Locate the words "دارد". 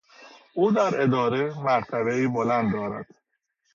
2.73-3.07